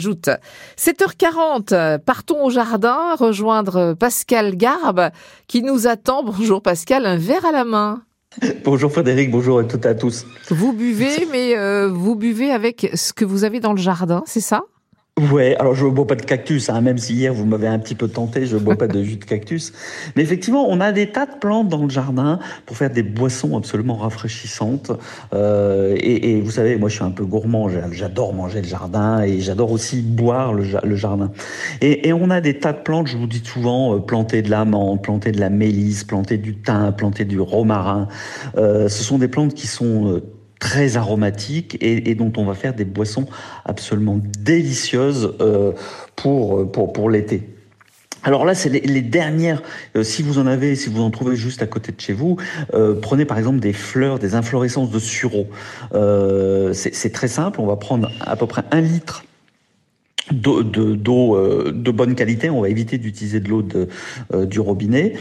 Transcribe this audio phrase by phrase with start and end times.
[0.00, 0.30] Ajoute
[0.76, 5.10] 7h40, partons au jardin rejoindre Pascal Garbe
[5.48, 6.22] qui nous attend.
[6.22, 8.04] Bonjour Pascal, un verre à la main.
[8.64, 10.24] Bonjour Frédéric, bonjour à toutes et à tous.
[10.50, 14.40] Vous buvez, mais euh, vous buvez avec ce que vous avez dans le jardin, c'est
[14.40, 14.62] ça?
[15.18, 17.80] Ouais, alors je ne bois pas de cactus, hein, même si hier vous m'avez un
[17.80, 19.72] petit peu tenté, je ne bois pas de jus de cactus.
[20.14, 23.56] Mais effectivement, on a des tas de plantes dans le jardin pour faire des boissons
[23.56, 24.92] absolument rafraîchissantes.
[25.32, 29.22] Euh, et, et, vous savez, moi je suis un peu gourmand, j'adore manger le jardin
[29.22, 31.32] et j'adore aussi boire le, le jardin.
[31.80, 34.50] Et, et, on a des tas de plantes, je vous dis souvent, euh, planter de
[34.50, 38.06] l'amande, planter de la mélisse, planter du thym, planter du romarin.
[38.56, 40.22] Euh, ce sont des plantes qui sont euh,
[40.58, 43.26] très aromatiques et, dont on va faire des boissons
[43.64, 45.72] absolument délicieuses euh,
[46.16, 47.48] pour, pour, pour l'été.
[48.24, 49.62] Alors là, c'est les, dernières.
[49.94, 52.36] Euh, si vous en avez, si vous en trouvez juste à côté de chez vous,
[52.74, 55.46] euh, prenez par exemple des fleurs, des inflorescences de sureau.
[56.72, 57.60] C'est très simple.
[57.60, 59.24] On va prendre à peu près un litre
[60.32, 62.50] d'eau de, de, de, bonne qualité.
[62.50, 63.62] On va éviter d'utiliser de l'eau
[64.44, 65.14] du robinet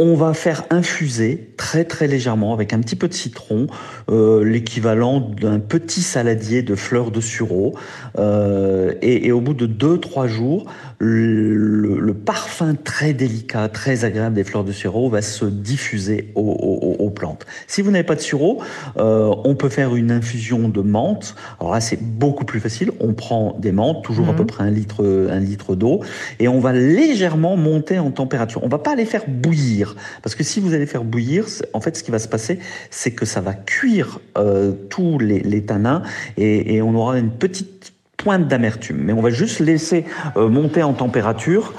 [0.00, 3.66] on va faire infuser très très légèrement avec un petit peu de citron,
[4.10, 7.74] euh, l'équivalent d'un petit saladier de fleurs de sureau.
[8.18, 10.64] Euh, et, et, au bout de 2-3 jours,
[10.98, 16.40] le, le, parfum très délicat, très agréable des fleurs de sureau va se diffuser aux,
[16.40, 17.44] aux, aux plantes.
[17.66, 18.62] Si vous n'avez pas de sureau,
[18.96, 21.34] euh, on peut faire une infusion de menthe.
[21.60, 22.90] Alors là, c'est beaucoup plus facile.
[23.00, 24.30] On prend des menthes, toujours mmh.
[24.30, 26.00] à peu près un litre, un litre d'eau,
[26.38, 28.64] et on va légèrement monter en température.
[28.64, 29.89] On va pas les faire bouillir,
[30.22, 32.58] parce que si vous allez faire bouillir, en fait, ce qui va se passer,
[32.90, 36.02] c'est que ça va cuire euh, tous les, les tanins,
[36.36, 38.98] et, et on aura une petite pointe d'amertume.
[38.98, 40.04] Mais on va juste laisser
[40.36, 41.72] euh, monter en température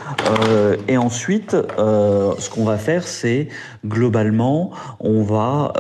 [0.48, 3.48] euh, et ensuite, euh, ce qu'on va faire, c'est
[3.86, 5.74] globalement, on va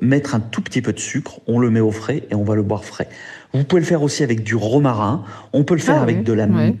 [0.00, 2.54] mettre un tout petit peu de sucre, on le met au frais et on va
[2.54, 3.08] le boire frais.
[3.52, 5.24] Vous pouvez le faire aussi avec du romarin.
[5.52, 6.24] On peut le faire ah, avec oui.
[6.24, 6.76] de la ouais.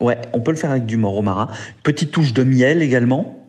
[0.00, 1.48] ouais, on peut le faire avec du romarin.
[1.82, 3.45] Petite touche de miel également.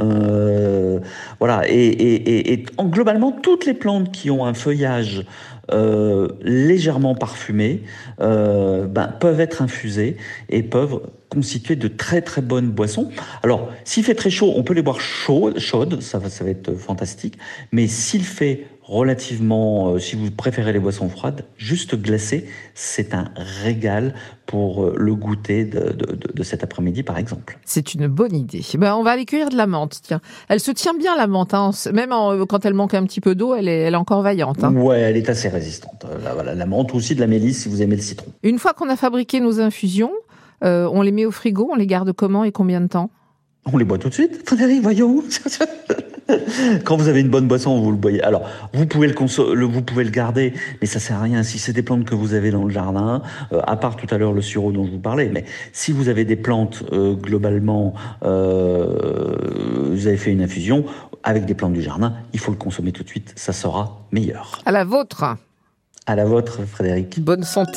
[0.00, 1.00] Euh,
[1.38, 5.24] voilà, et, et, et, et en, globalement, toutes les plantes qui ont un feuillage
[5.70, 7.82] euh, légèrement parfumé
[8.20, 10.16] euh, ben, peuvent être infusées
[10.48, 13.10] et peuvent constituer de très très bonnes boissons.
[13.42, 16.50] Alors, s'il fait très chaud, on peut les boire chaudes, chaudes ça, va, ça va
[16.50, 17.38] être fantastique.
[17.70, 23.30] Mais s'il fait relativement, euh, si vous préférez les boissons froides, juste glacées, c'est un
[23.62, 24.14] régal
[24.46, 27.58] pour euh, le goûter de, de, de, de cet après-midi, par exemple.
[27.64, 28.62] C'est une bonne idée.
[28.76, 30.00] Ben, on va aller cueillir de la menthe.
[30.02, 31.70] Tiens, elle se tient bien la menthe, hein.
[31.92, 34.64] même en, quand elle manque un petit peu d'eau, elle est, elle est encore vaillante.
[34.64, 34.74] Hein.
[34.74, 36.04] Ouais, elle est assez résistante.
[36.22, 38.26] La, menthe aussi de la mélisse si vous aimez le citron.
[38.42, 40.12] Une fois qu'on a fabriqué nos infusions,
[40.64, 43.10] euh, on les met au frigo, on les garde comment et combien de temps?
[43.72, 45.22] On les boit tout de suite, Frédéric, voyons.
[46.84, 48.22] Quand vous avez une bonne boisson, vous le boyez.
[48.22, 49.14] Alors, vous pouvez le,
[49.54, 51.42] le, vous pouvez le garder, mais ça sert à rien.
[51.42, 53.22] Si c'est des plantes que vous avez dans le jardin,
[53.52, 56.08] euh, à part tout à l'heure le sureau dont je vous parlais, mais si vous
[56.08, 57.94] avez des plantes euh, globalement,
[58.24, 60.84] euh, vous avez fait une infusion
[61.22, 63.32] avec des plantes du jardin, il faut le consommer tout de suite.
[63.36, 64.60] Ça sera meilleur.
[64.66, 65.24] À la vôtre.
[66.06, 67.20] À la vôtre, Frédéric.
[67.20, 67.70] Bonne santé.